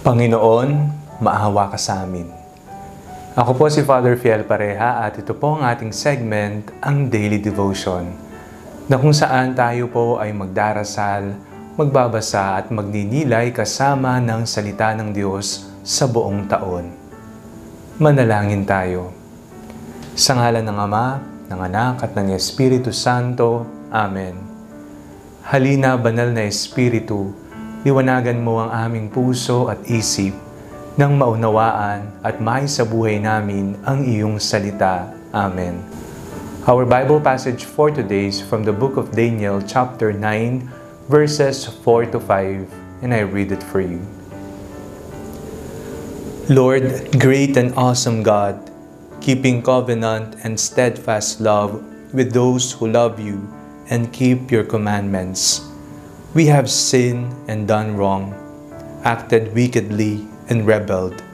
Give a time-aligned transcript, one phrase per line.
[0.00, 0.68] Panginoon,
[1.20, 2.24] maawa ka sa amin.
[3.36, 8.08] Ako po si Father Fiel Pareha at ito po ang ating segment, ang Daily Devotion,
[8.88, 11.36] na kung saan tayo po ay magdarasal,
[11.76, 16.96] magbabasa at magninilay kasama ng salita ng Diyos sa buong taon.
[18.00, 19.12] Manalangin tayo.
[20.16, 21.06] Sa ngalan ng Ama,
[21.52, 23.68] ng Anak at ng Espiritu Santo.
[23.92, 24.32] Amen.
[25.44, 27.36] Halina, banal na Espiritu,
[27.80, 30.36] liwanagan mo ang aming puso at isip
[31.00, 35.08] nang maunawaan at may sa buhay namin ang iyong salita.
[35.32, 35.80] Amen.
[36.68, 42.12] Our Bible passage for today is from the book of Daniel chapter 9 verses 4
[42.12, 42.68] to 5
[43.00, 44.04] and I read it for you.
[46.52, 46.84] Lord,
[47.16, 48.60] great and awesome God,
[49.24, 51.80] keeping covenant and steadfast love
[52.12, 53.40] with those who love you
[53.88, 55.69] and keep your commandments.
[56.30, 58.30] We have sinned and done wrong,
[59.02, 61.26] acted wickedly and rebelled,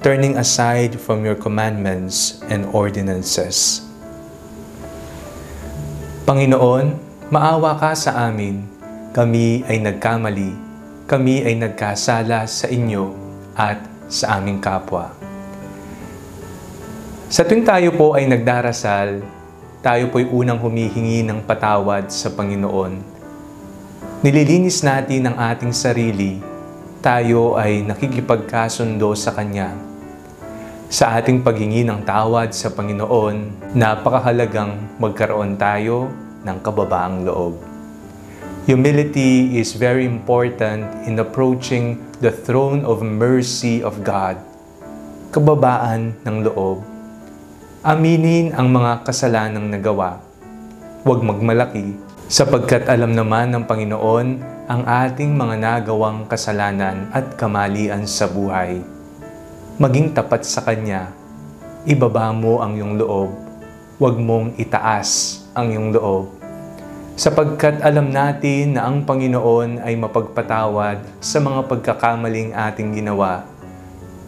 [0.00, 3.84] turning aside from your commandments and ordinances.
[6.24, 6.96] Panginoon,
[7.28, 8.64] maawa ka sa amin.
[9.12, 10.56] Kami ay nagkamali.
[11.04, 13.12] Kami ay nagkasala sa inyo
[13.52, 13.76] at
[14.08, 15.12] sa aming kapwa.
[17.28, 19.20] Sa tuwing tayo po ay nagdarasal,
[19.84, 23.19] tayo po'y unang humihingi ng patawad sa Panginoon.
[24.20, 26.36] Nililinis natin ang ating sarili,
[27.00, 29.72] tayo ay nakikipagkasundo sa Kanya.
[30.92, 36.12] Sa ating paghingi ng tawad sa Panginoon, napakahalagang magkaroon tayo
[36.44, 37.64] ng kababaang loob.
[38.68, 44.36] Humility is very important in approaching the throne of mercy of God.
[45.32, 46.84] Kababaan ng loob.
[47.80, 50.20] Aminin ang mga kasalanang nagawa.
[51.08, 51.96] Huwag magmalaki,
[52.30, 54.28] sapagkat alam naman ng Panginoon
[54.70, 58.86] ang ating mga nagawang kasalanan at kamalian sa buhay.
[59.82, 61.10] Maging tapat sa Kanya,
[61.82, 63.34] ibaba mo ang iyong loob,
[63.98, 66.40] huwag mong itaas ang iyong loob
[67.20, 73.44] sapagkat alam natin na ang Panginoon ay mapagpatawad sa mga pagkakamaling ating ginawa.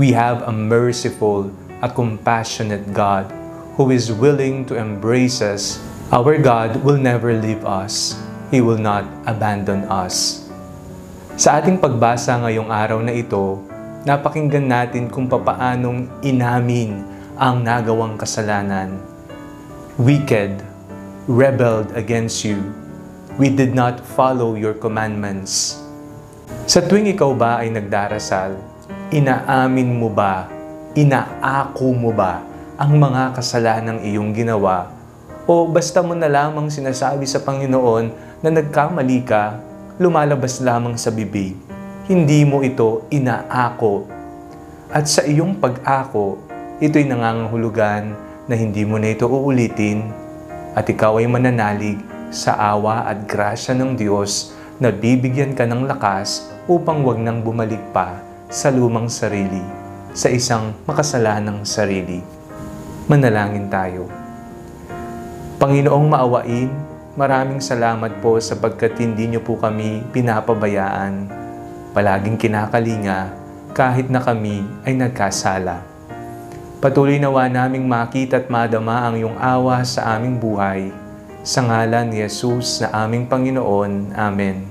[0.00, 1.52] We have a merciful,
[1.84, 3.28] a compassionate God
[3.76, 5.76] who is willing to embrace us.
[6.08, 8.16] Our God will never leave us.
[8.48, 10.40] He will not abandon us.
[11.36, 13.60] Sa ating pagbasa ngayong araw na ito,
[14.08, 17.04] napakinggan natin kung papaanong inamin
[17.36, 18.96] ang nagawang kasalanan.
[20.00, 20.64] Wicked,
[21.28, 22.56] rebelled against you.
[23.36, 25.76] We did not follow your commandments.
[26.64, 28.56] Sa tuwing ikaw ba ay nagdarasal,
[29.12, 30.48] inaamin mo ba,
[30.96, 32.40] inaako mo ba
[32.80, 34.97] ang mga kasalanang iyong ginawa?
[35.48, 38.12] O basta mo na lamang sinasabi sa Panginoon
[38.44, 39.56] na nagkamali ka,
[39.96, 41.56] lumalabas lamang sa bibig.
[42.04, 44.04] Hindi mo ito inaako.
[44.92, 46.36] At sa iyong pag-ako,
[46.84, 48.12] ito'y nangangahulugan
[48.44, 50.04] na hindi mo na ito uulitin
[50.76, 51.96] at ikaw ay mananalig
[52.28, 57.80] sa awa at grasya ng Diyos na bibigyan ka ng lakas upang wag nang bumalik
[57.96, 58.20] pa
[58.52, 59.64] sa lumang sarili,
[60.12, 62.20] sa isang makasalanang sarili.
[63.08, 64.27] Manalangin tayo.
[65.58, 66.70] Panginoong maawain,
[67.18, 71.26] maraming salamat po sapagkat hindi niyo po kami pinapabayaan.
[71.90, 73.34] Palaging kinakalinga
[73.74, 75.82] kahit na kami ay nagkasala.
[76.78, 80.94] Patuloy nawa naming makita at madama ang iyong awa sa aming buhay.
[81.42, 84.14] Sa ngalan ni Jesus na aming Panginoon.
[84.14, 84.62] Amen.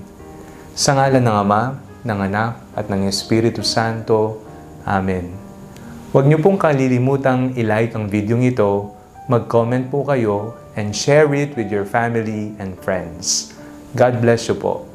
[0.72, 1.76] Sa ngalan ng Ama,
[2.08, 4.40] ng Anak, at ng Espiritu Santo.
[4.88, 5.36] Amen.
[6.16, 8.96] Huwag niyo pong kalilimutang ilike ang video ito,
[9.28, 13.52] mag-comment po kayo, and share it with your family and friends.
[13.92, 14.87] God bless you po.